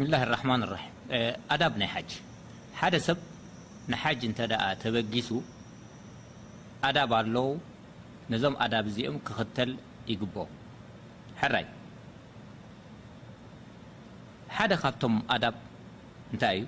ብስ 0.00 0.08
ላ 0.12 0.16
ረማን 0.34 0.62
ራም 0.70 0.84
ኣዳብ 1.54 1.72
ናይ 1.80 1.88
ሓጅ 1.94 2.10
ሓደ 2.80 2.94
ሰብ 3.06 3.18
ንሓጅ 3.92 4.20
እንተ 4.28 4.38
ተበጊሱ 4.82 5.28
ኣዳብ 6.88 7.10
ኣለዉ 7.18 7.36
ነዞም 8.32 8.54
ኣዳብ 8.64 8.84
እዚኦም 8.90 9.16
ክኽተል 9.26 9.70
ይግብ 10.10 10.34
ሕራይ 11.40 11.66
ሓደ 14.56 14.72
ካብቶም 14.84 15.16
ኣዳብ 15.36 15.56
እንታይ 16.32 16.56
እዩ 16.62 16.66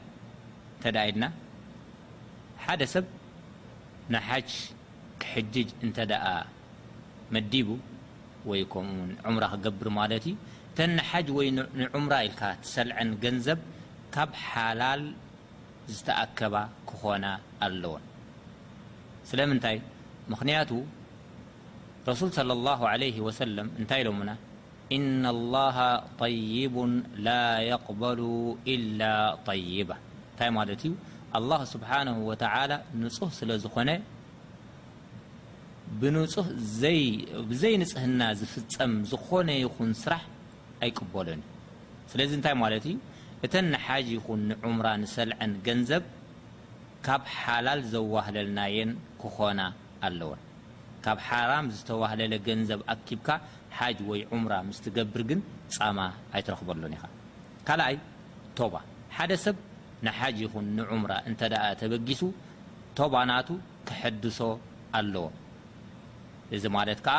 እተ 0.91 0.95
ኢልና 1.09 1.25
ሓደ 2.65 2.83
ሰብ 2.95 3.07
ንሓጅ 4.15 4.51
ክሕጅጅ 5.23 5.71
እንተ 5.85 5.99
መዲቡ 7.37 7.69
ወይ 8.51 8.63
ከምኡ 8.75 9.05
ዑምራ 9.29 9.45
ክገብር 9.55 9.89
ማለት 10.01 10.25
እዩ 10.33 10.37
ተ 10.77 10.81
ሓጅ 11.09 11.29
ወይ 11.37 11.49
ንዑምራ 11.79 12.15
ኢልካ 12.27 12.43
ትሰልዐን 12.65 13.09
ገንዘብ 13.23 13.59
ካብ 14.15 14.31
ሓላል 14.47 15.03
ዝተኣከባ 15.95 16.55
ክኾነ 16.89 17.25
ኣለዎን 17.67 18.05
ስለምንታይ 19.31 19.77
ምክንያቱ 20.33 20.71
ረሱ 22.09 22.21
صى 22.37 22.53
ه 22.81 22.81
ع 22.93 22.95
እንታይ 23.81 24.01
ሎና 24.07 24.31
እن 24.97 25.23
الله 25.35 25.77
طይቡ 26.23 26.75
ላ 27.27 27.31
يقበሉ 27.71 28.21
إل 28.75 29.01
طይባ 29.49 29.91
እንታይ 30.31 30.51
ማለት 30.59 30.81
እዩ 30.87 30.93
لله 31.43 31.61
ስብሓه 31.75 32.07
و 32.29 32.31
ንህ 33.01 33.19
ስለዝኾነ 33.39 33.91
ብን 36.01 36.15
ብዘይ 37.51 37.75
ንፅህና 37.83 38.21
ዝፍፀም 38.41 38.93
ዝኾነ 39.11 39.49
ይን 39.65 39.93
ስራሕ 40.03 40.23
ስለዚ 42.11 42.31
እንታይ 42.37 42.55
ማለት 42.63 42.85
እዩ 42.91 42.97
እተን 43.47 43.67
ንሓጅ 43.73 44.07
ይኹን 44.15 44.41
ንዑምራ 44.51 44.87
ንሰልዐን 45.03 45.53
ገንዘብ 45.67 46.03
ካብ 47.07 47.23
ሓላል 47.39 47.81
ዘዋህለልናየን 47.93 48.91
ክኾና 49.21 49.61
ኣለዎን 50.07 50.41
ካብ 51.05 51.19
ሓራም 51.29 51.67
ዝተዋህለለ 51.77 52.35
ገንዘብ 52.49 52.81
ኣኪብካ 52.95 53.29
ሓጅ 53.79 53.99
ወይ 54.11 54.21
ዑምራ 54.35 54.55
ምስትገብር 54.69 55.23
ግን 55.31 55.41
ፃማ 55.77 55.99
ኣይትረክበሉን 56.37 56.95
ኢኻ 56.97 57.05
ካልኣይ 57.69 57.97
ቶባ 58.59 58.75
ሓደ 59.17 59.33
ሰብ 59.45 59.57
ንሓጅ 60.07 60.37
ይኹን 60.45 60.67
ንዑምራ 60.79 61.13
እንተኣ 61.29 61.63
ተበጊሱ 61.83 62.23
ቶባ 62.99 63.15
ናቱ 63.31 63.49
ክሐድሶ 63.89 64.39
ኣለዎ 65.01 65.25
እዚ 66.57 66.65
ማለት 66.79 67.01
ከዓ 67.07 67.19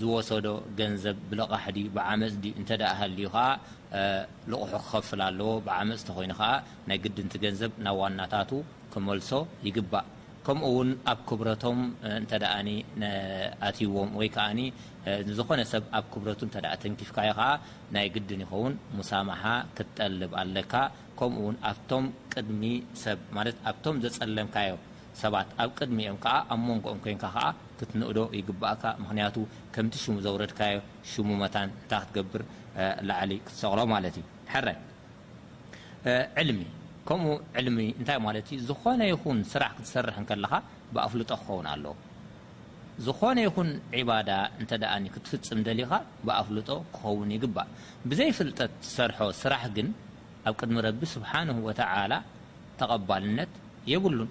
ዝወሰዶ 0.00 0.46
ገንዘብ 0.78 1.16
ብልغሕ 1.30 1.64
ዲ 1.76 1.78
ብዓመፅእተ 1.96 2.82
ሃልዩ 2.98 3.22
ከ 3.34 3.38
ልቁሑ 4.52 4.72
ክከፍል 4.82 5.20
ኣለዎ 5.28 5.48
ብዓመፅ 5.68 6.00
ተኮይኑ 6.08 6.32
ከ 6.40 6.44
ናይ 6.90 6.98
ግድን 7.04 7.28
ገንዘብ 7.44 7.72
ናብ 7.84 7.96
ዋናታቱ 8.02 8.50
ክመልሶ 8.92 9.30
ይግባእ 9.68 10.06
ከምኡውን 10.46 10.90
ኣብ 11.10 11.18
ክብረቶም 11.28 11.78
እተ 12.20 12.30
ኣትይዎም 13.68 14.10
ወይ 14.20 14.28
ከ 14.36 14.46
ንዝኾነ 15.28 15.60
ሰብ 15.72 15.82
ኣብ 15.98 16.04
ክብረቱ 16.12 16.40
ተንኪፍካዮ 16.82 17.30
ከዓ 17.38 17.48
ናይ 17.96 18.06
ግድን 18.14 18.42
ይከውን 18.44 18.74
ሙሳምሓ 18.98 19.42
ክትጠልብ 19.78 20.32
ኣለካ 20.42 20.72
ከምኡውን 21.20 21.56
ኣብቶም 21.70 22.06
ቅድሚ 22.34 22.62
ሰብ 23.04 23.18
ማ 23.36 23.44
ኣብቶም 23.70 23.96
ዘፀለምካዮም 24.04 24.80
ኣብ 25.62 25.70
ቅድሚ 25.78 25.98
እም 26.12 26.18
ኣብ 26.52 26.60
መንጎኦም 26.68 26.98
ን 27.14 27.18
ክትንእዶ 27.78 28.18
ይግባእ 28.38 28.82
ምክያ 29.02 29.26
ከምቲ 29.74 29.94
ሙ 30.14 30.16
ዘረድካዮ 30.24 30.76
ሙ 31.28 31.28
መን 31.42 31.46
እታይ 31.48 31.64
ትገብር 31.90 32.42
ላዕሊ 33.08 33.30
ክትሰቅሎ 33.46 33.80
ማለት 33.94 34.14
ዩ 34.20 34.22
ይ 36.46 36.52
ሚ 36.58 36.60
ከምኡ 37.08 37.32
ሚ 37.76 37.80
ታይ 38.08 38.18
ማ 38.26 38.30
ዝኾነ 38.68 39.00
ይን 39.12 39.40
ስራሕ 39.52 39.72
ትሰርሕ 39.86 40.16
ለካ 40.44 40.52
ብኣፍጦ 40.94 41.30
ክኸውን 41.40 41.68
ኣለዎ 41.72 41.94
ዝኾነ 43.06 43.38
ይን 43.46 43.70
ባዳ 44.10 44.30
እ 44.62 44.64
ትፍፅም 45.24 45.60
ካ 45.92 46.00
ብኣፍጦ 46.26 46.68
ክኸን 46.96 47.30
ይግባእ 47.36 47.68
ብዘይ 48.10 48.30
ፍልጠት 48.38 48.72
ዝሰርሖ 48.88 49.18
ስራሕ 49.42 49.62
ግን 49.78 49.88
ኣብ 50.48 50.54
ቅድሚ 50.60 50.76
ቢ 51.00 51.12
ስብሓ 51.14 51.30
ላ 52.12 52.16
ተቀባልነት 52.80 53.50
የብሉን 53.92 54.30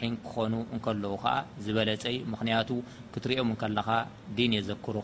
ح 0.00 0.02
ኑ 0.52 0.54
ዝለፀ 1.64 1.92
ትኦም 3.24 3.50
يዘكሩ 4.58 4.96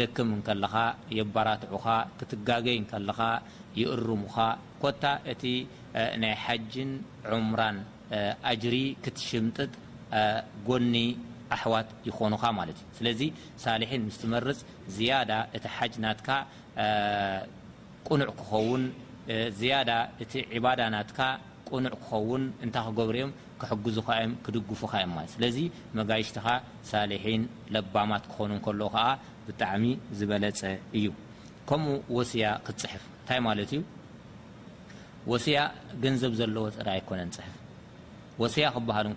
ደክም 0.00 0.28
يትዑ 1.18 1.84
ትጋይ 2.30 2.68
يقرሙ 3.82 4.22
كታ 4.82 5.02
ይ 5.44 5.46
عራ 7.26 7.34
ትش 9.04 9.30
ኣحት 13.68 14.18
يኾኑ 15.06 15.94
ሳ 21.14 21.16
ፅ 21.16 21.18
ቁኑዕ 21.74 21.92
ክኸውን 22.02 22.42
እንታይ 22.64 22.84
ክገብሮዮም 22.88 23.30
ክሕጉዙካዮም 23.60 24.32
ክድጉፉካ 24.44 24.92
እዮም 25.00 25.12
ማለት 25.16 25.30
ስለዚ 25.34 25.58
መጋየሽትኻ 25.98 26.46
ሳሊሒን 26.90 27.42
ለባማት 27.74 28.24
ክኾኑ 28.32 28.50
ከሎ 28.66 28.80
ከዓ 28.94 29.06
ብጣዕሚ 29.46 29.84
ዝበለፀ 30.18 30.60
እዩ 31.00 31.06
ከምኡ 31.68 31.94
ወስያ 32.16 32.46
ክትፅሕፍ 32.66 33.02
እንታይ 33.20 33.40
ማለት 33.48 33.70
እዩ 33.76 33.82
ወሲያ 35.32 35.58
ገንዘብ 36.04 36.32
ዘለዎ 36.40 36.64
ፅራ 36.76 36.88
ኣይኮነን 36.96 37.30
ፅሕፍ 37.38 37.56
ወሲያ 38.42 38.66
ክሃል 38.76 39.08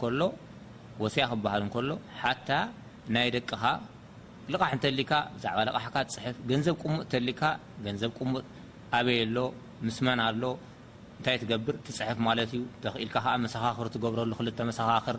ያ 1.22 1.26
ክሃል 1.44 1.62
እከሎ 1.70 1.88
ሓታ 2.22 2.50
ናይ 3.16 3.30
ደቅኻ 3.36 3.62
ልቕሕ 4.54 4.72
እንተሊካ 4.78 5.12
ብዛዕባ 5.36 5.60
ልሕካፅፍ 5.68 6.38
ንዘብ 6.62 6.76
ቁሙጥ 6.84 7.04
እተካ 7.20 7.42
ንዘብ 7.96 8.12
ቁሙ 8.18 8.32
ኣበይ 8.98 9.20
ሎ 9.36 9.40
ምስመና 9.88 10.20
ኣሎ 10.32 10.44
እንታይ 11.18 11.36
ትገብር 11.44 11.76
ትፅሕፍ 11.88 12.18
ማለት 12.28 12.50
እዩ 12.58 12.62
ተኢልካ 12.84 13.16
ከዓ 13.26 13.34
መሰኻኽር 13.44 13.88
ትገብረሉ 13.96 14.32
ክል 14.40 14.48
መሰኻኽር 14.70 15.18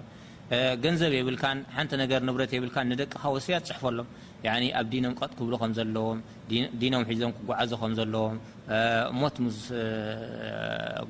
ገንዘብ 0.83 1.13
የብልን 1.19 1.61
ሓንቲ 1.77 1.93
ነ 2.01 2.05
ንብረት 2.29 2.51
የብል 2.57 2.71
ንደቅኻ 2.91 3.23
ወስያ 3.37 3.57
ፅሕፈሎም 3.69 4.09
ኣብ 4.81 4.87
ዲኖም 4.93 5.15
ቀጥ 5.21 5.31
ክብሉከም 5.39 5.73
ዘለዎም 5.79 6.19
ዲኖም 6.83 7.05
ሒዞም 7.11 7.33
ክጓዓዞ 7.39 7.71
ከም 7.81 7.95
ዘለዎም 8.01 8.37
ሞት 9.21 9.37
ምስ 9.45 9.57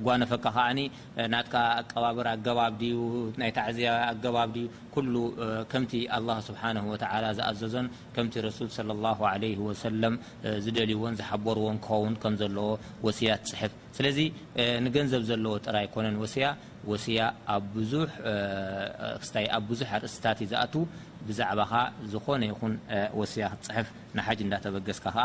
ጓነፈካ 0.06 0.44
ከዓኒ 0.56 0.80
ናትካ 1.32 1.54
ኣቀባብር 1.80 2.26
ኣገባብ 2.34 2.72
ድዩ 2.82 2.96
ናይ 3.40 3.50
ታዕዝያ 3.58 3.88
ኣገባብ 4.12 4.48
ድዩ 4.56 4.66
ኩሉ 4.94 5.14
ከምቲ 5.72 5.92
ኣላ 6.16 6.28
ስብሓ 6.48 6.62
ወ 6.90 6.92
ዝኣዘዞን 7.38 7.86
ከምቲ 8.16 8.34
ረሱል 8.48 8.88
ለ 9.04 9.06
ወሰለም 9.68 10.14
ዝደልይዎን 10.66 11.14
ዝሓበርዎን 11.22 11.78
ክኸውን 11.88 12.14
ከም 12.24 12.34
ዘለዎ 12.42 12.68
ወሲያት 13.08 13.44
ፅሕፍ 13.52 13.72
ስለዚ 13.98 14.18
ንገንዘብ 14.86 15.22
ዘለዎ 15.32 15.54
ጥራ 15.66 15.76
ይኮነን 15.86 16.16
ወስያ 16.22 16.46
ወሲያ 16.92 17.20
ኣብ 17.56 17.64
ብዙሕ 17.76 18.10
ኣርእስታት 19.98 20.38
እዩ 20.44 20.50
ዝኣትዉ 20.52 20.82
ብዛዕባ 21.28 21.60
ከ 21.70 21.72
ዝኾነ 22.10 22.42
ይኹን 22.50 22.74
ወሲያ 23.20 23.44
ክትፅሕፍ 23.52 23.86
ንሓጅ 24.16 24.38
እንዳተበገስካ 24.44 25.06
ከዓ 25.14 25.24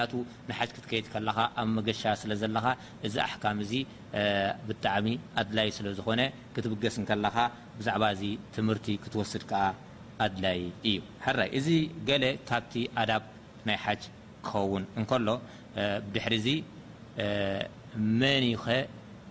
ትከድ 0.48 1.28
ኣብ 1.42 1.74
መሻ 1.76 2.02
ለ 2.30 2.36
ዚ 3.14 3.18
ح 3.30 3.32
ጣዕሚ 4.84 5.06
ኣድላይ 5.42 5.68
ዝኾነ 6.00 6.20
ትብገስ 6.64 6.96
ዛع 7.86 7.96
ስድ 9.34 9.44
ድላይ 10.34 10.60
እዩ 10.88 10.98
እዚ 11.60 11.68
ካብ 12.48 12.64
ዳ 13.10 13.12
ናይ 13.70 13.78
ክኸን 14.48 14.84
ድ 16.14 16.16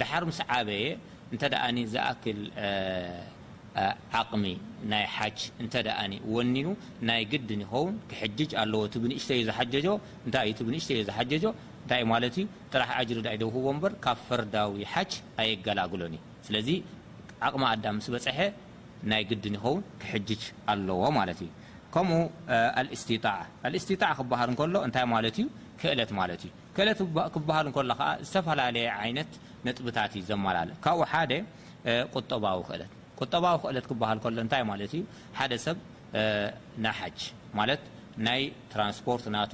ድሓር 0.00 0.22
ምስ 0.30 0.38
ዓበየ 0.58 0.88
እ 1.34 1.84
ዝል 1.94 2.40
ዓቅሚ 4.18 4.44
ናይ 4.90 5.04
ሓ 5.14 5.16
እ 5.62 5.64
ኒኑ 6.54 6.66
ናይ 7.08 7.22
ግድን 7.32 7.62
ኸን 7.70 7.94
ዎሽሽተዝ 8.14 9.46
ታ 11.88 11.94
ማ 12.10 12.14
ዩ 12.24 12.42
ጥራሕ 12.72 12.90
ርዳ 13.16 13.28
ይደዉህዎ 13.34 13.66
ካብ 14.04 14.18
ፈርዳዊ 14.28 14.76
ሓ 14.92 15.02
ኣየገላግሎኒ 15.40 16.14
ስለዚ 16.46 16.68
ዓቅሚ 17.46 17.62
ኣዳ 17.72 17.86
ስ 18.06 18.12
በፅሐ 18.14 18.38
ናይ 19.10 19.22
ግድን 19.30 19.56
ይኸን 19.58 19.80
ክሕጅ 20.02 20.30
ኣለዎ 20.72 21.02
ማት 21.16 21.30
እዩ 21.34 21.48
ከምኡ 21.96 22.20
ጣ 24.02 24.12
ክሃር 24.20 24.52
ሎ 24.74 24.82
ታይ 24.94 25.04
ማ 25.12 25.16
ዩ 25.26 25.44
ክእለት 25.84 26.10
ማለት 26.18 26.40
እዩ 26.46 26.52
ክእለት 26.76 26.98
ክበሃል 27.34 27.66
እከሎ 27.70 27.82
ከዓ 27.98 28.08
ዝተፈላለየ 28.26 28.88
ይነት 29.10 29.32
ነጥብታት 29.66 30.12
እዩ 30.18 30.22
ዘመላለ 30.30 30.68
ካብኡ 30.84 30.98
ሓደ 31.12 31.32
ቁጠባዊ 32.16 32.58
ክእለት 32.68 32.92
ጠባዊ 33.32 33.54
ክእለት 33.64 33.86
ክበሃል 33.90 34.18
ከሎ 34.24 34.38
እንታይ 34.44 34.62
ማለት 34.70 34.92
እዩ 34.96 35.02
ሓደ 35.38 35.52
ሰብ 35.66 35.76
ናሓጅ 36.84 37.18
ማለት 37.58 37.82
ናይ 38.26 38.40
ትራንስፖርት 38.72 39.24
ናቱ 39.36 39.52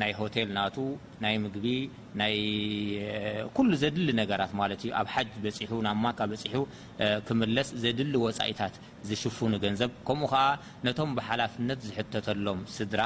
ናይ 0.00 0.12
ሆቴል 0.20 0.48
ና 0.56 0.60
ናይ 1.24 1.34
ምግቢ 1.44 1.66
ናይ 2.20 2.34
ኩሉ 3.56 3.70
ዘድሊ 3.82 4.08
ነገራት 4.22 4.52
ማለት 4.60 4.80
እዩ 4.84 4.90
ኣብ 5.00 5.08
ሓጅ 5.14 5.28
በሑ 5.44 5.72
ናማካ 5.88 6.18
በፅሑ 6.32 6.54
ክምለስ 7.28 7.68
ዘድሊ 7.84 8.14
ወፃኢታት 8.26 8.74
ዝሽፍኑ 9.10 9.52
ገንዘብ 9.66 9.92
ከምኡ 10.08 10.28
ከዓ 10.32 10.44
ነቶም 10.88 11.10
ብሓላፍነት 11.18 11.80
ዝሕተተሎም 11.88 12.60
ስድራ 12.78 13.00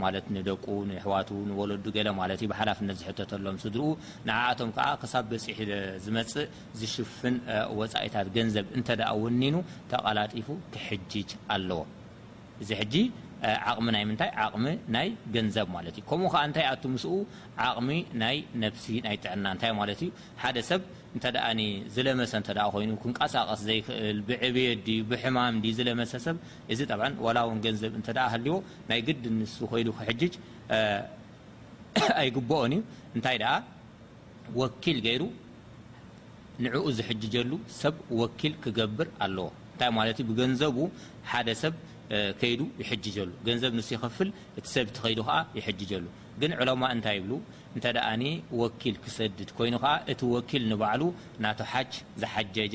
ማ 0.00 0.10
ንደቁ 0.36 0.64
ንኣሕዋቱ 0.88 1.30
ንወለዱ 1.48 1.84
ለ 2.06 2.10
ማእ 2.18 2.28
ብሓላፍነት 2.52 2.96
ዝሕተሎም 3.00 3.56
ስድርኡ 3.64 3.88
ንዓቶም 4.28 4.70
ከዓ 4.76 4.86
ክሳብ 5.02 5.24
በፅሕ 5.32 5.58
ዝመፅእ 6.04 6.46
ዝሽፍን 6.80 7.36
ወፃኢታት 7.80 8.28
ገንዘብ 8.36 8.66
እንተ 8.78 8.88
ወኒኑ 9.24 9.54
ተቐላጢፉ 9.92 10.48
ክሕጅጅ 10.74 11.30
ኣለዎ 11.56 11.80
እዚ 12.62 12.70
ዓቅሚ 13.70 13.86
ናይ 13.94 14.04
ምንታይ 14.08 14.30
ቅሚ 14.54 14.66
ናይ 14.94 15.08
ገንዘብ 15.34 15.68
ማለት 15.76 15.94
እዩ 16.00 16.04
ከምኡ 16.10 16.28
ከዓ 16.34 16.40
እንታይ 16.48 16.66
ኣት 16.72 16.82
ምስኡ 16.94 17.14
ዓቅሚ 17.68 17.88
ናይ 18.22 18.36
ሲ 18.82 18.86
ናይ 19.06 19.16
ጥዕና 19.22 19.44
እንታይ 19.54 19.72
ማለት 19.80 20.00
ዩሰ 20.58 20.70
እ 21.16 21.20
ዝለመሰ 21.94 22.32
ይኑ 22.82 22.90
ክንቀሳቀስ 23.02 23.60
ዘክእል 23.68 24.18
ብዕብየ 24.28 24.68
ብሕማም 25.10 25.54
ዝለመሰ 25.78 26.12
ሰብ 26.26 26.36
እዚ 26.72 26.80
ላ 27.36 27.38
ው 27.48 27.48
ንዘብ 27.58 27.92
ሃዎ 28.34 28.56
ናይ 28.90 29.00
ግዲ 29.08 29.22
ን 29.38 29.44
ኮይ 29.70 29.82
ክ 29.92 30.22
ኣይግበኦን 32.20 32.72
እዩ 32.78 32.82
እንታይ 33.16 33.38
ወኪል 34.60 34.98
ገይሩ 35.06 35.22
ንዕኡ 36.64 36.84
ዝሕጀሉ 36.98 37.50
ሰብ 37.80 37.94
ወኪል 38.20 38.52
ክገብር 38.64 39.08
ኣለዎ 39.24 39.48
እታይ 39.74 39.90
ማት 39.96 40.18
ብገንዘቡ 40.28 40.76
ሓደ 41.30 41.48
ሰብ 41.62 41.74
ከዱ 42.40 42.60
ይሉ 42.88 43.28
ንዘብ 43.56 43.72
ን 43.78 43.82
ይፍል 43.94 44.30
ሰብቲ 44.74 44.96
ከዱ 44.98 45.78
ይሉ 45.94 46.06
ن 46.40 46.52
علم 46.58 46.82
ይ 47.16 47.30
بل 47.74 47.96
أن 48.12 48.22
وكل 48.60 48.94
كሰدد 49.04 49.48
كይن 49.58 49.76
ቲ 50.20 50.20
وكل 50.34 50.62
نبعل 50.72 51.02
ናت 51.42 51.60
ح 51.72 51.74
زحجج 52.22 52.74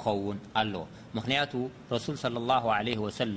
خون 0.00 0.36
الو 0.60 0.84
من 1.14 1.22
رسول 1.96 2.14
صى 2.22 2.28
الله 2.42 2.64
عليه 2.78 2.98
وسل 3.06 3.36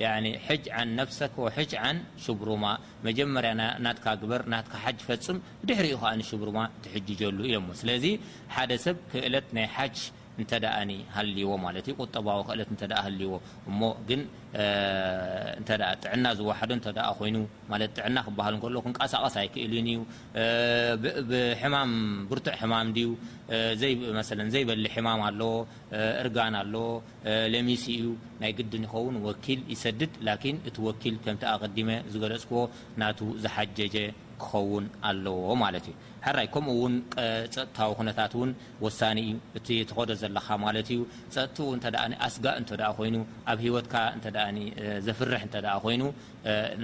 يعن 0.00 0.38
حج 0.38 0.68
عن 0.70 0.96
نفسك 0.96 1.30
وحج 1.38 1.74
عن 1.74 2.04
شبرم 2.16 2.76
مجمر 3.04 3.46
نتك 3.56 4.08
قبر 4.08 4.48
نك 4.48 4.64
حج 4.84 4.98
فم 5.08 5.38
حر 5.70 6.14
ن 6.18 6.22
شبرم 6.30 6.56
تحججل 6.82 7.34
ل 7.52 7.62
لذ 7.88 8.06
حد 8.54 8.72
سب 8.86 8.96
كلت 9.12 9.46
ي 9.64 9.66
حج 9.76 9.96
ዎጠዊ 10.40 10.92
እለ 11.22 11.40
ዎ 13.30 13.38
ጥና 16.02 16.26
ዝዶ 16.38 16.50
ይኑ 17.28 17.38
ጥና 17.96 18.16
ሃል 18.46 18.54
ክንቀሳቀስ 18.84 19.34
ኣይክእል 19.40 19.72
ዩ 19.94 20.02
ብርዕ 22.30 22.46
ሕማም 22.62 22.88
ዘበ 24.54 24.70
ሕማ 24.94 25.08
ኣለ 25.30 25.40
እርጋ 26.22 26.36
ኣለ 26.62 26.74
ለሚሲ 27.54 27.84
እዩ 28.02 28.08
ናይ 28.42 28.52
ግድን 28.60 28.84
ይከን 28.88 29.18
ል 29.58 29.66
ይሰድድ 29.74 30.12
እቲ 30.68 31.82
ም 31.88 31.90
ዲ 31.90 31.90
ዝገለፅዎ 32.14 32.58
ና 33.00 33.12
ዝሓ 33.44 33.56
ክኸውን 34.44 34.84
ኣለዎ 35.08 35.46
ማለት 35.62 35.84
እዩ 35.90 35.94
ሕራይ 36.26 36.46
ከምኡ 36.54 36.72
ውን 36.82 36.94
ፀጥታዊ 37.54 37.90
ኩነታት 37.98 38.32
እውን 38.38 38.50
ወሳኒ 38.84 39.18
እቲ 39.58 39.68
ተከዶ 39.90 40.10
ዘለካ 40.22 40.48
ማለት 40.66 40.88
እዩ 40.94 41.00
ፀጥትኡ 41.34 41.66
እ 41.74 42.18
ኣስጋእ 42.26 42.56
እ 42.62 42.90
ኮይኑ 42.98 43.16
ኣብ 43.52 43.58
ሂወትካ 43.66 43.94
እ 44.14 44.86
ዘፍርሕ 45.08 45.42
እ 45.48 45.76
ኮይኑ 45.84 46.02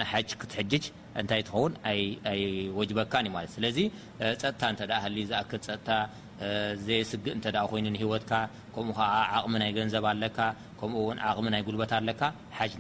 ንሓጭ 0.01 0.29
ክትጅጅ 0.43 0.85
እንታይ 1.21 1.43
ትኸውን 1.49 1.73
ይ 2.39 2.43
ወጅበካ 2.79 3.15
ማለትእ 3.37 3.55
ስለዚ 3.59 3.79
ፀጥታ 4.43 4.63
እተ 4.75 4.85
ዝኣክል 5.31 5.61
ፀጥታ 5.69 5.89
ዘየስግእ 6.87 7.33
እተ 7.39 7.47
ኮይኑ 7.73 7.87
ንሂወትካ 7.97 8.33
ከምኡ 8.75 8.95
ከዓ 8.99 9.11
ዓቅሚ 9.39 9.55
ናይ 9.63 9.71
ገንዘብ 9.77 10.05
ኣለካ 10.13 10.39
ሚ 10.93 10.97
በ 11.81 11.83
ተይ 12.69 12.79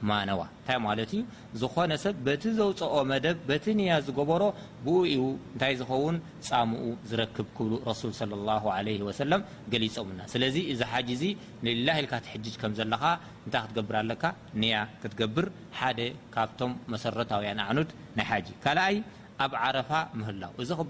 ማ 0.08 0.16
ነዋ 0.28 0.40
እንታይ 0.58 0.78
ማለት 0.84 1.10
እዩ 1.16 1.22
ዝኾነ 1.60 1.90
ሰብ 2.04 2.14
በቲ 2.26 2.44
ዘውፅኦ 2.58 2.94
መደብ 3.10 3.38
በቲ 3.48 3.64
ንያ 3.80 3.96
ዝገበሮ 4.06 4.42
ብኡ 4.84 4.94
እዩ 5.14 5.24
እንታይ 5.54 5.74
ዝኸውን 5.80 6.16
ፃምኡ 6.48 6.84
ዝረክብ 7.10 7.48
ብሉ 7.58 7.72
ሱ 7.98 9.26
ገሊፆምና 9.74 10.20
ስለዚ 10.34 10.56
እዚ 10.74 10.80
ሓጅ 10.92 11.08
እዚ 11.16 11.24
ንላ 11.68 11.88
ልካ 12.06 12.14
ትሕጅ 12.26 12.54
ከም 12.62 12.74
ዘለካ 12.80 13.04
እታይ 13.48 13.62
ክትገብር 13.68 13.98
ኣለካ 14.02 14.24
ንያ 14.64 14.80
ክትገብር 15.02 15.48
ሓደ 15.80 16.00
ካብቶም 16.36 16.74
መሰረታውያን 16.94 17.60
ኣዕኑድ 17.68 17.92
ናይ 18.18 18.28
ሓጂ 18.32 18.48
ይ 18.96 19.00
ኣብ 19.44 19.52
ረፋ 19.76 19.90
ምህላው 20.20 20.52
እዚ 20.62 20.70
ሃ 20.78 20.84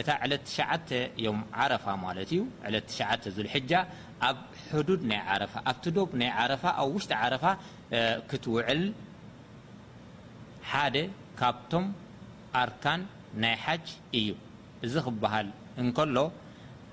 እታ 0.00 0.08
ዕለ 0.22 0.32
እዮም 1.20 1.38
ፋ 1.84 1.94
ማ 2.02 2.14
ዩ 2.38 2.42
ል 2.74 2.78
ኣብ 4.28 4.38
ድ 4.88 4.96
ናይ 5.10 5.20
ኣብቲ 5.72 5.86
ኣብ 5.98 7.30
ሽጢ 7.46 7.52
ትውዕል 8.44 8.82
ሓደ 10.70 10.96
ካብቶም 11.40 11.86
ኣርካን 12.60 13.00
ናይ 13.42 13.54
ሓ 13.64 13.76
እዩ 14.18 14.28
እዚ 14.86 14.94
ክሃል 15.06 15.48
እከሎ 15.82 16.16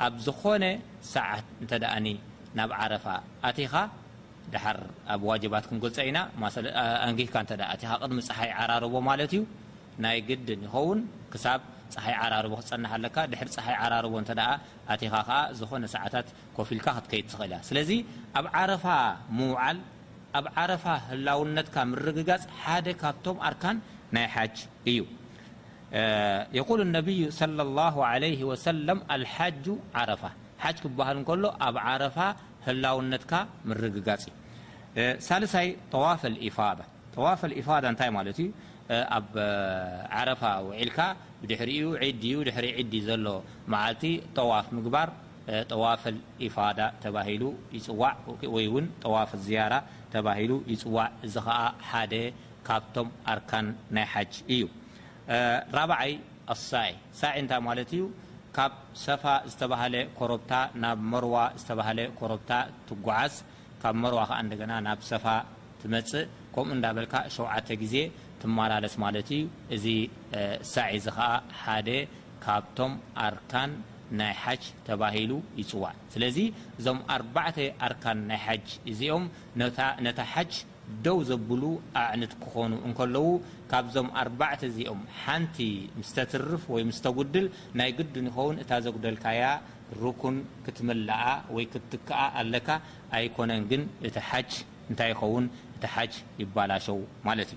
ኣብ 0.08 0.14
ዝኾነ 0.28 0.64
ሰዓት 1.14 1.48
ናብ 2.58 2.72
ረፋ 2.94 3.06
ኻ 3.74 4.62
ር 4.76 4.78
ብ 5.22 5.24
ዋባ 5.30 5.56
ክንልፀኢና 5.70 6.18
ንካ 7.12 7.40
ኻ 7.62 7.86
ሚ 8.18 8.20
ፀሓ 8.28 8.38
ይዓራር 8.50 8.84
ማ 9.08 9.16
ዩ 9.40 9.42
ናይ 10.06 10.18
ግድን 10.30 10.62
ይኸውን 10.68 11.00
ክሳብ 11.34 11.60
ፀሓይ 11.94 12.16
ዓራርቦ 12.24 12.54
ክፀንሓ 12.62 12.92
ኣለካ 12.98 13.18
ድሕር 13.32 13.50
ፀሓይ 13.56 13.76
ዓራርቦ 13.84 14.14
እ 14.24 14.36
ኣቴይኻ 14.94 15.14
ከዓ 15.28 15.38
ዝኾነ 15.60 15.84
ሰዓታት 15.96 16.28
ኮፍ 16.58 16.70
ልካ 16.78 16.88
ክትከይድ 16.98 17.26
ትኽእል 17.32 17.54
እያ 17.54 17.60
ስለዚ 17.70 17.92
ኣብ 18.40 18.46
ዓረፋ 18.62 18.86
ምውዓል 19.38 19.78
ኣብ 20.40 20.46
ዓረፋ 20.62 20.86
ህላውነትካ 21.10 21.76
ምርግጋፅ 21.92 22.44
ሓደ 22.64 22.88
ካብቶም 23.02 23.38
ኣርካን 23.50 23.78
ናይ 24.18 24.26
ሓጅ 24.36 24.58
እዩ 24.92 25.00
የቁል 26.58 26.82
ነብዩ 26.98 27.20
ወሰለም 28.52 29.00
ኣልሓጁ 29.16 29.66
ዓረፋ 30.02 30.24
ሓጅ 30.64 30.78
ክበሃል 30.84 31.18
ከሎ 31.30 31.44
ኣብ 31.68 31.76
ዓረፋ 31.94 32.18
ህላውነትካ 32.68 33.34
ምርግጋፅ 33.70 34.24
ሳልሳይ 35.28 35.68
ጠዋፍ 35.94 36.22
ኢፋ 36.48 36.58
ጠዋፈ 37.18 37.40
ፋዳ 37.68 37.86
እይ 38.06 38.10
ማዩ 38.16 38.30
ኣብ 39.18 39.26
ዓረፋ 40.18 40.42
ል 40.88 40.92
ድሪ 41.50 41.62
ዲ 42.24 42.34
ድ 42.48 42.92
ዲ 42.92 43.00
ዘሎ 43.08 43.26
ጠዋፍ 44.38 44.68
ምግባር 44.78 45.10
ጠዋፈል 45.72 46.16
ፋ 46.58 46.68
ፅዋ 47.86 48.04
ዋፈ 49.16 49.34
ራ 49.74 49.78
ይፅዋዕ 50.74 51.08
ዚ 51.36 51.46
ሓ 51.46 51.60
ካብቶም 52.70 53.10
ኣርካን 53.32 53.68
ናይ 53.96 54.06
ሓ 54.14 54.24
እዩ 54.54 54.64
ራይ 55.80 56.14
ኣሳሳታይ 56.54 57.62
ማ 57.68 57.76
ዩ 58.00 58.08
ካብ 58.56 58.74
ሰፋ 59.06 59.24
ዝ 59.54 59.60
ኮረብታ 60.20 60.52
ናብ 60.84 61.00
መርዋ 61.12 61.36
ኮብታ 62.20 62.52
ትጉዓዝ 62.90 63.36
ካ 63.82 63.92
መርዋ 64.04 64.20
ና 64.72 64.76
ናብ 64.88 65.00
ሰፋ 65.12 65.26
መፅእ 65.94 66.26
ምኡ 66.66 66.70
እናበልካ 66.78 67.14
7ዓተ 67.36 67.68
ዜ 67.92 67.96
ትመላለስ 68.42 68.94
ማለት 69.04 69.28
ዩ 69.40 69.42
እዚ 69.76 69.86
ሳዒ 70.72 70.94
ዚ 71.04 71.08
ከዓ 71.18 71.28
ሓደ 71.62 71.90
ካብቶም 72.44 72.94
ኣርካን 73.26 73.72
ናይ 74.20 74.34
ሓ 74.42 74.46
ተባሂሉ 74.88 75.32
ይፅዋዕ 75.62 75.96
ስለዚ 76.14 76.38
እዞም 76.80 77.00
ኣባዕ 77.16 77.56
ኣርካን 77.88 78.20
ናይ 78.30 78.40
ሓጅ 78.46 78.66
እዚኦም 78.92 79.26
ነታ 80.06 80.20
ሓ 80.34 80.44
ደው 81.06 81.18
ዘብሉ 81.30 81.64
ኣዕንት 82.04 82.34
ክኾኑ 82.44 82.74
እከለዉ 82.90 83.26
ካብዞም 83.74 84.10
ኣዕ 84.22 84.50
እዚኦም 84.70 85.02
ሓንቲ 85.24 85.58
ምስተትርፍ 86.00 86.64
ወይ 86.76 86.84
ስተጉድል 87.00 87.48
ናይ 87.82 87.90
ግድን 88.00 88.30
ይከውን 88.32 88.58
እታ 88.64 88.72
ዘጉደልካያ 88.86 89.44
ርኩን 90.04 90.38
ክትመላኣ 90.66 91.26
ወይ 91.58 91.66
ክትከዓ 91.76 92.22
ኣለካ 92.44 92.70
ኣይኮነን 93.20 93.64
ግን 93.74 93.84
እቲ 94.10 94.16
ሓ 94.30 94.42
ቲ 94.98 95.00
ይባላሸ 96.42 96.86
ማ 97.28 97.34
ዩ 97.40 97.56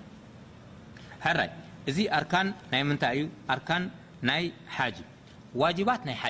ራይ 1.39 1.51
እዚ 1.91 1.99
ርካ 2.23 2.35
ናይ 2.73 2.83
ምንታይ 2.89 3.13
እዩ 3.19 3.25
ርካ 3.59 3.71
ናይ 4.29 4.43
ዋባት 5.63 6.01
ናይ 6.09 6.17
ሓ 6.23 6.29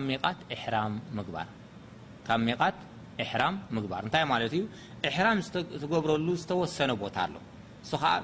ሚ 0.09 0.17
ሕራ 3.31 3.43
ምግባር 3.79 4.05
ታይ 4.13 4.23
ማ 4.31 4.35
ዩ 4.55 4.63
ሕራም 5.17 5.39
ገብረሉ 5.93 6.27
ዝተወሰነ 6.43 6.91
ቦታ 7.03 7.17
ኣሎ 7.27 7.35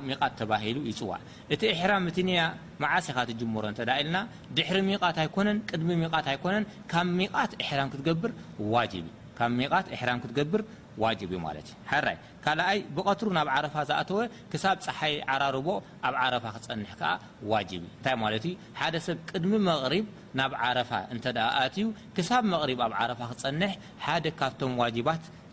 ሚት 0.08 0.40
ሂሉ 0.64 0.76
ይፅዋዕ 0.90 1.20
እቲ 1.54 1.62
ሕራም 1.80 2.04
ትያ 2.16 2.40
መዓሰካ 2.82 3.16
ትሮ 3.28 3.62
ኢልና 4.02 4.16
ድሕሪ 4.56 4.78
ሚ 4.88 4.92
ሚ 5.88 5.98
ሚ 6.00 6.04
ኮነ 6.42 6.54
ካብ 6.90 7.08
ሚ 9.58 9.68
ማይ 11.44 12.14
ካይ 12.44 12.78
ብቀትሩ 12.94 13.26
ናብ 13.36 13.48
ረፋ 13.64 13.74
ዝኣተወ 13.88 14.18
ክሳብ 14.52 14.76
ፀሓይ 14.84 15.14
ዓራርቦ 15.32 15.66
ኣብ 16.06 16.14
ረፋ 16.34 16.44
ክፀን 16.54 16.80
ዋ 17.50 17.60
ይ 17.70 17.74
ማ 18.22 18.30
ሰብ 19.06 19.16
ቅድሚ 19.30 19.52
መሪ 19.66 19.94
ናብ 20.38 20.54
ረፋ 20.78 20.90
ዩ 21.80 21.84
ሳብ 22.30 22.44
ሪ 22.70 22.74
ኣ 24.16 24.18
ካ 24.40 24.42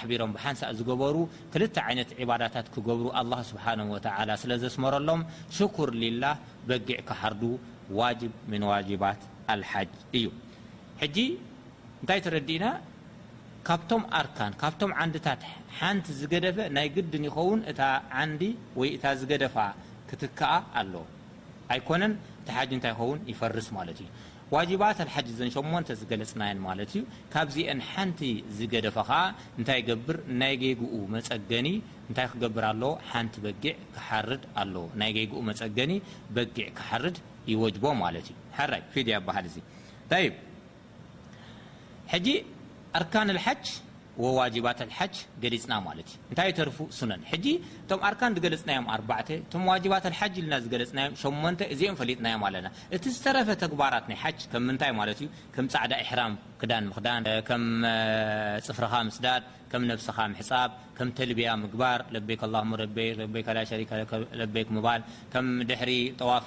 ኣቢሮም 0.00 0.30
ብሓንሳእ 0.36 0.72
ዝገበሩ 0.78 1.16
ክልተ 1.52 1.76
ይነት 1.92 2.10
ባዳታት 2.30 2.66
ክገብሩ 2.74 3.06
ኣ 3.20 3.40
ስብሓ 3.50 3.64
ስለ 4.42 4.52
ዘስመረሎም 4.64 5.22
ሽክር 5.56 5.90
ላ 6.22 6.32
በጊዕ 6.68 6.98
ክሓርዱ 7.08 7.42
ዋብ 7.98 8.20
ምን 8.52 8.62
ዋባት 8.70 9.22
ልሓጅ 9.60 9.90
እዩ 10.18 10.26
እንታይ 12.02 12.20
ተረዲእና 12.24 12.64
ካብቶም 13.68 14.02
ኣርካን 14.18 14.52
ካብቶም 14.62 14.90
ዓንድታት 15.04 15.42
ሓንቲ 15.78 16.06
ዝገደፈ 16.20 16.58
ናይ 16.76 16.88
ግድን 16.96 17.24
ይኸውን 17.28 17.60
እታ 17.70 17.80
ንዲ 18.30 18.42
ወይ 18.80 18.90
እታ 18.96 19.04
ዝገደፋ 19.20 19.56
ክትከኣ 20.10 20.52
ኣሎ 20.80 20.92
ኣይኮነን 21.74 22.12
እቲ 22.40 22.48
ሓ 22.56 22.66
እንታይ 22.76 22.94
ኸውን 23.00 23.18
ይፈርስ 23.30 23.68
ማለት 23.78 23.98
እዩ 24.04 24.08
ዋጅባት 24.54 24.98
ሓጅ 25.12 25.28
ዘን 25.38 25.48
8ን 25.54 25.86
ዝገለፅናየን 26.00 26.58
ማለት 26.66 26.90
እዩ 26.94 27.00
ካብዚአን 27.32 27.80
ሓንቲ 27.90 28.20
ዝገደፈከ 28.58 29.10
እንታይ 29.58 29.80
ገብር 29.88 30.16
ናይ 30.40 30.54
ገይጉኡ 30.62 30.94
መፀገኒ 31.14 31.68
እንታይ 32.08 32.26
ክገብር 32.32 32.64
ኣለዎ 32.70 32.92
ሓንቲ 33.12 33.34
በጊዕ 33.46 33.74
ክሓርድ 33.96 34.42
ኣለዎ 34.62 34.84
ናይ 35.00 35.10
ገጉኡ 35.16 35.40
መፀገኒ 35.50 35.92
በጊዕ 36.36 36.68
ክሓርድ 36.80 37.16
ይወጅቦ 37.52 37.84
ማለት 38.04 38.26
እዩ 38.34 38.38
ሓራይ 38.58 38.82
ፊድ 38.92 39.08
ባሃል 39.28 39.44
እዚ 39.50 39.56
ይ 40.22 40.26
ጂ 42.26 42.28
ኣርካን 42.98 43.28
ሓጅ 43.46 43.64
ዋባ 44.24 44.44
ሓ 44.98 45.06
ገሊፅና 45.42 45.74
እታይ 46.32 46.50
ርፉ 46.68 46.78
ን 47.08 47.12
ር 48.12 48.30
ገለፅና 48.44 48.70
4 48.96 49.06
ባ 49.10 49.18
ና 50.52 50.60
ለፅና 50.82 51.02
8 51.24 51.64
ዚ 51.80 51.90
ፈጥናም 52.00 52.42
ኣና 52.48 52.66
እቲ 52.96 53.04
ዝረፈ 53.22 53.48
ተግባራት 53.64 54.04
ና 54.12 54.64
ምታይ 54.68 54.92
ፃዕዳ 55.56 55.92
ሕራ 56.10 56.22
ክዳን 56.62 56.84
ምዳን 56.96 57.24
ፅፍርኻ 58.68 58.94
ስዳድ 59.18 59.42
ስኻ 60.08 60.18
ፃብ 60.50 60.70
ተልያ 61.18 61.50
ምግባር 61.64 62.00
በ 62.28 63.40
ክ 63.48 64.14
ል 64.40 64.46
ድሪ 65.70 65.92
ጠዋፍ 66.20 66.44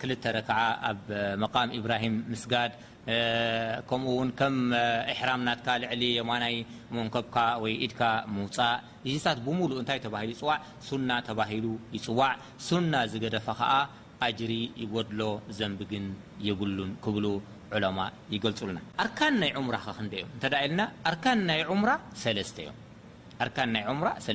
ክል 0.00 0.10
ክዓ 0.48 0.58
ኣብ 0.88 0.98
ብራ 1.84 1.94
ስጋድ 2.42 2.72
ከምኡ 3.90 4.18
ከም 4.40 4.56
ሕራም 5.18 5.40
ናት 5.46 5.66
ሊ 6.00 6.04
ማይ 6.28 6.54
መከብካ 6.96 7.36
ወይኢድካ 7.62 8.00
ምውፃእ 8.34 8.76
እታት 9.12 9.38
ብሉ 9.46 9.70
ታይ 9.88 9.98
ሂሉ 10.26 10.36
ይፅዋዕ 10.36 10.60
ሱና 10.88 11.10
ተባሂሉ 11.28 11.66
ይፅዋዕ 11.96 12.32
ሱና 12.66 12.94
ዝገደፈ 13.12 13.46
ኣጅሪ 14.26 14.52
ይወድሎ 14.82 15.20
ዘንብግን 15.58 16.04
የብሉን 16.48 16.90
ብሉ 17.16 17.26
ዑሎማ 17.76 17.98
ይገልፁልና 18.34 18.78
ርካን 19.06 19.34
ናይ 19.42 19.50
ዑሙራ 19.60 19.76
ክ 19.86 19.88
ም 20.04 20.08
ኢልና 20.64 20.86
ሙ 21.80 21.82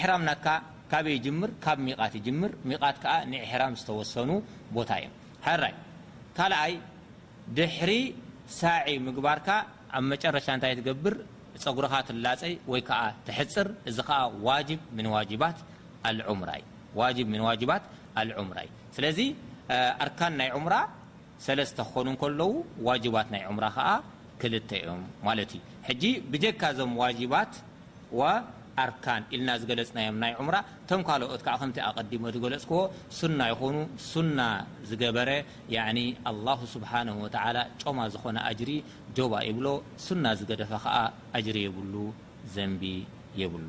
ሕራም 0.00 0.22
ና 0.28 0.34
ካ 0.46 0.92
ብ 1.06 1.08
ሚ 1.82 2.50
ሚ 2.70 2.80
ራ 3.62 3.68
ዝሰኑ 3.84 4.30
ቦታ 4.78 4.90
እዩ 5.04 5.10
ራይ 5.64 5.74
ካይ 6.38 6.72
ድሕሪ 7.58 7.92
ሳ 8.58 8.62
ምግባር 9.06 9.38
ኣብ 10.00 10.10
ረሻ 10.38 10.48
ይ 10.72 10.74
ትብር 10.88 11.14
ፀጉሪካ 11.64 11.94
ትላፀይ 12.08 12.54
ይ 12.80 12.84
ትፅር 13.30 13.70
ዚ 13.94 15.38
ባ 17.72 17.78
ስለ 18.94 19.06
ርካ 20.08 20.20
ናይ 20.38 20.48
ምራ 20.64 20.74
ሰለስተ 21.44 21.78
ክኮኑ 21.90 22.06
ከለዉ 22.22 22.40
ዋባት 22.86 23.28
ናይ 23.34 23.42
ምራ 23.56 23.66
ዓ 23.90 23.90
ክል 24.40 24.54
እዮም 24.60 25.02
ማ 25.26 25.34
ዩ 25.40 26.10
ብጀካዞም 26.32 26.92
ዋባት 27.02 27.52
ርካ 28.90 29.06
ኢልና 29.34 29.50
ዝገለፅናዮም 29.60 30.16
ናይ 30.22 30.32
ምራ 30.46 30.56
ቶም 30.90 31.00
ካልኦት 31.08 31.42
ከ 31.46 31.48
ኣቀዲሞ 31.88 32.22
ዝገለፅክዎ 32.34 32.78
ሱና 33.18 33.40
ይኮኑ 33.52 33.76
ሱና 34.10 34.38
ዝገበረ 34.90 35.30
ስብሓ 36.74 36.92
ጮማ 37.82 37.98
ዝኮነ 38.14 38.38
ሪ 38.68 38.72
ጆባ 39.18 39.32
ይብሎ 39.48 39.66
ሱና 40.06 40.24
ዝገደፈ 40.40 40.72
ዓ 41.02 41.06
ጅሪ 41.46 41.58
የብሉ 41.66 41.94
ዘንቢ 42.54 42.82
የብሉ 43.42 43.68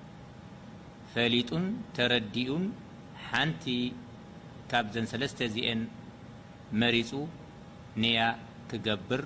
ፈሊጡን 1.13 1.63
ተረዲኡን 1.95 2.65
ሓንቲ 3.29 3.63
ካብዘን 4.71 5.05
ሰለስተ 5.11 5.39
ዚአን 5.55 5.81
መሪፁ 6.81 7.09
ንያ 8.01 8.19
ክገብር 8.69 9.21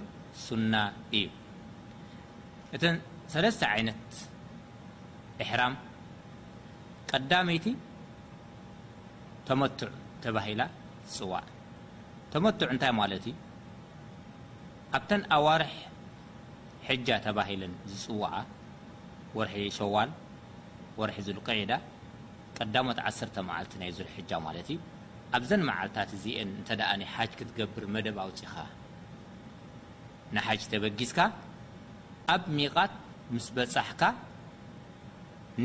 ሱና 0.45 0.74
እዩ 1.19 1.26
እተን 2.76 2.95
ሰለተ 3.34 3.62
ይነት 3.82 4.08
إሕራም 5.43 5.74
ቀዳመይቲ 7.12 7.67
ተመቱዑ 9.50 9.91
ተባሂላ 10.24 10.62
ዝፅዋዕ 11.13 11.45
ተመትዑ 12.34 12.69
እታይ 12.76 12.91
ማለት 13.02 13.26
እ 13.32 13.34
ኣብተን 14.98 15.21
ኣዋርሕ 15.38 15.74
ሕጃ 16.88 17.08
ተባሂለን 17.28 17.74
ዝፅዋዓ 17.93 18.34
ወርሒ 19.38 19.56
ሸዋል 19.80 20.10
ወርሒ 21.01 21.17
ዝሉ 21.27 21.38
ቀዒዳ 21.47 21.71
ቀዳሞት 22.58 22.99
1 23.10 23.38
መዓልቲ 23.47 23.71
ናይ 23.81 23.91
ዘር 23.97 24.08
ሕጃ 24.15 24.31
ማለት 24.47 24.67
እዩ 24.73 24.77
ኣብዘን 25.38 25.62
መዓልታት 25.69 26.10
እዚአን 26.17 26.49
እተ 26.62 26.69
ሓጅ 27.13 27.31
ክትገብር 27.39 27.84
መደብ 27.95 28.17
ኣውፅኻ 28.25 28.53
ንሓጅ 30.36 30.62
ተበጊዝካ 30.71 31.19
ኣብ 32.34 32.43
ሚቓት 32.58 32.93
ምስ 33.36 33.47
በፃሕካ 33.58 34.03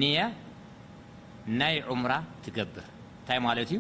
ን 0.01 0.11
ናይ 1.61 1.77
ዑሙራ 1.93 2.13
ትገብር 2.45 2.87
እንታይ 3.21 3.39
ማለት 3.49 3.71
እዩ 3.75 3.79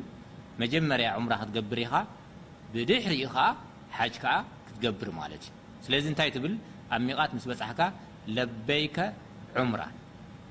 መጀመርያ 0.62 1.08
ምራ 1.24 1.32
ክትገብር 1.42 1.80
ኢኻ 1.86 1.94
ብድሕርኡ 2.74 3.22
ከ 3.34 3.38
ሓጅ 3.96 4.16
ዓ 4.34 4.36
ክትገብር 4.66 5.10
ማለት 5.20 5.42
እዩ 5.48 5.56
ስለዚ 5.86 6.04
እንታይ 6.12 6.30
ትብል 6.36 6.54
ኣብ 6.94 7.02
ሚቓት 7.08 7.30
ምስ 7.38 7.44
በፃሕካ 7.52 7.80
ለበይከ 8.36 8.98
ዑምራ 9.62 9.82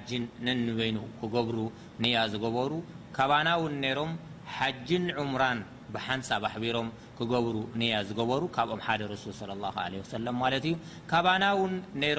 ንበይኑ 0.58 0.98
ብ 1.32 2.10
ያ 2.14 2.18
ዝበሩ 2.34 2.72
ካባና 3.16 3.48
ሮም 3.98 4.12
ሓጅ 4.56 4.88
عምራ 5.24 5.42
ብሓንሳ 5.94 6.28
ሕቢሮም 6.54 6.88
ብሩ 7.46 7.56
ዝበሩ 8.10 8.42
ካብኦም 8.58 8.80
ዩ 10.70 10.76
ካባና 11.10 11.44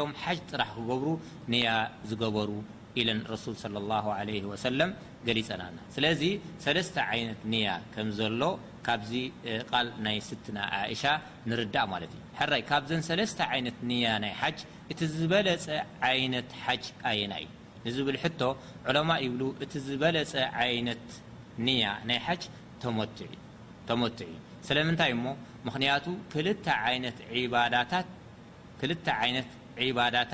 ሮም 0.01 0.11
ሓ 0.23 0.35
ጥራሕ 0.51 0.73
ብሩ 0.91 1.05
ያ 1.65 1.69
ዝበሩ 2.11 2.49
ኢለ 3.01 3.09
ى 4.69 4.93
ለዚ 6.03 6.21
ለ 6.75 7.55
ያ 7.65 7.79
ዘሎ 8.19 8.41
ካብዚ 8.87 9.11
ል 9.85 9.89
ናይ 10.05 10.17
ስትና 10.27 10.57
እሻ 10.93 11.03
ንርዳእ 11.49 11.85
ማ 11.91 11.99
ዩ 12.03 12.09
ይ 12.59 12.63
ካዘ 12.71 12.89
ለ 13.19 13.21
ያ 14.05 14.15
ናይ 14.23 14.33
እ 14.91 15.07
ዝበለፀ 15.19 15.65
ይ 16.19 16.23
ሓ 16.63 16.77
ኣና 17.11 17.33
እዩ 17.87 17.93
ዝብል 17.97 18.17
ዑሎማ 18.87 19.09
ብ 19.39 19.67
እ 19.67 19.83
ዝበለፀ 19.87 20.33
ያ 21.83 21.93
ናይ 22.09 22.37
ተመትዑ 23.91 24.29
ስለምታይ 24.67 25.11
እ 25.17 25.19
ምክቱ 25.25 26.35
ል 26.45 26.47
ይ 29.85 29.91
ዳታ 30.15 30.33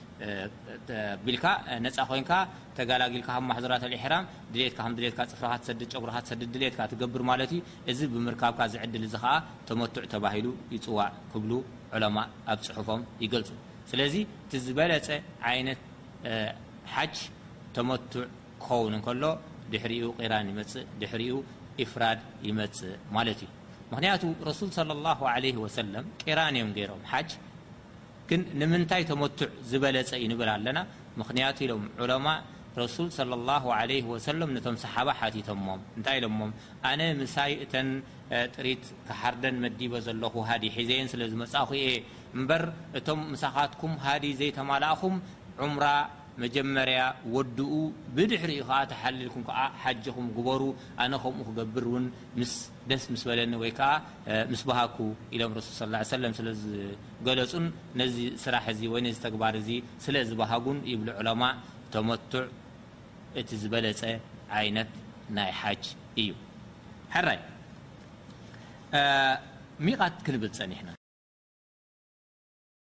ቢልካ 1.25 1.45
ነፃ 1.85 1.97
ኮይንካ 2.09 2.31
ተጋላጊልካ 2.77 3.27
ከም 3.35 3.45
ማሕዙራት 3.51 3.83
ሕራም 4.03 4.23
ድሌትካ 4.53 4.77
ከ 4.87 4.93
ድሌትካ 4.97 5.19
ፅፍካ 5.31 5.53
ሰድ 5.67 5.81
ጨጉርካ 5.93 6.17
ሰድ 6.29 6.41
ድሌትካ 6.55 6.79
ትገብር 6.91 7.21
ማለት 7.31 7.51
እዩ 7.55 7.61
እዚ 7.91 7.99
ብምርካብካ 8.13 8.59
ዝዕድል 8.73 9.03
እዚ 9.07 9.13
ከዓ 9.23 9.33
ተመቱዕ 9.69 10.03
ተባሂሉ 10.13 10.47
ይፅዋዕ 10.75 11.09
ክብሉ 11.31 11.51
ዑለማ 11.95 12.17
ኣብ 12.53 12.59
ፅሑፎም 12.67 13.01
ይገልፁ 13.23 13.49
ስለዚ 13.91 14.15
እቲ 14.45 14.53
ዝበለፀ 14.65 15.07
ዓይነት 15.51 15.81
ሓጅ 16.95 17.15
ተመቱዕ 17.77 18.25
ክኸውን 18.63 18.93
እከሎ 18.99 19.23
ድሕሪኡ 19.73 20.05
ቂራን 20.21 20.47
ይመፅእ 20.51 20.85
ድሕሪኡ 21.01 21.37
እፍራድ 21.85 22.19
ይመፅእ 22.47 22.95
ማለት 23.17 23.39
እዩ 23.45 23.49
ምክንያቱ 23.93 24.21
ረሱል 24.49 24.69
ለ 25.45 25.47
ወሰለም 25.65 26.05
ቂራን 26.23 26.55
እዮም 26.59 26.69
ገይሮም 26.79 27.01
ግን 28.31 28.41
ንምንታይ 28.59 29.03
ተመትዕ 29.09 29.47
ዝበለፀ 29.69 30.09
እዩ 30.17 30.25
ንብል 30.31 30.49
ኣለና 30.55 30.79
ምክንያቱ 31.19 31.57
ኢሎም 31.65 31.83
ዑለማ 32.03 32.27
ረሱል 32.81 33.07
ሰለ 34.27 34.41
ነቶም 34.55 34.75
ሰሓባ 34.83 35.09
ቲቶ 35.35 35.49
እንታይ 35.97 36.17
ኢሎሞ 36.19 36.39
ኣነ 36.89 37.01
ምሳይ 37.21 37.51
እተን 37.63 37.89
ጥሪት 38.55 38.83
ክሓርደን 39.07 39.55
መዲበ 39.63 39.93
ዘለኹ 40.05 40.35
ሃዲ 40.49 40.63
ሒዘን 40.77 41.09
ስለዝመፅኹ 41.13 41.69
እየ 41.79 41.89
እበር 42.41 42.63
እቶም 42.99 43.21
ምሳኻትኩም 43.33 43.93
ሃዲ 44.05 44.25
ዘይተማላእኹም 44.41 45.15
ዑምራ 45.65 45.85
መጀመርያ 46.43 46.99
ወድኡ 47.35 47.71
ብድሕሪ 48.17 48.51
ኡ 48.67 48.67
ከ 48.69 48.77
ተሓልልኩም 48.91 49.43
ዓ 49.61 49.65
ሓጅኹም 49.83 50.27
በሩ 50.47 50.61
ኣነ 51.03 51.11
ከምኡ 51.23 51.43
ክገብር 51.47 51.85
እውን 51.89 52.05
ምስ 52.39 52.53
ደስ 52.89 53.03
ምስ 53.13 53.23
በለኒ 53.29 53.53
ወይ 53.63 53.71
ዓ 53.89 53.91
ምስ 54.51 54.61
በሃኩ 54.69 54.97
ኢሎም 55.35 55.51
ሱል 55.79 55.95
ص 56.11 56.21
ه 56.33 56.35
ስለዝገለፁን 56.39 57.65
ነዚ 58.01 58.15
ስራሕ 58.43 58.65
ዚ 58.79 58.89
ወይ 58.93 59.01
ተግባር 59.25 59.57
ዚ 59.67 59.79
ስለዝበሃጉን 60.05 60.79
ብ 61.03 61.11
ዕለማ 61.21 61.43
ተመቱዕ 61.95 62.45
እቲ 63.41 63.49
ዝበለፀ 63.63 64.01
ዓይነት 64.61 64.91
ናይ 65.37 65.51
ሓጅ 65.61 65.83
እዩ 66.23 66.31
ራይ 67.29 67.39
ሚቓት 69.85 70.17
ክንብል 70.25 70.51
ፀኒሕና 70.61 70.99